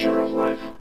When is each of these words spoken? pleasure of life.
pleasure 0.00 0.20
of 0.20 0.30
life. 0.30 0.79